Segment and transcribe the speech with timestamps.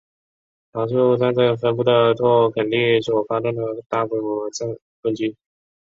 [0.71, 4.49] 桃树战争分布的拓垦地所发动的大规模
[5.03, 5.37] 攻击。